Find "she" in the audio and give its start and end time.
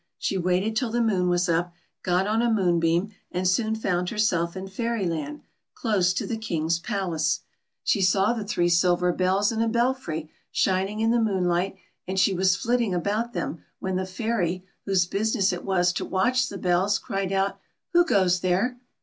0.17-0.35, 7.83-8.01, 12.19-12.33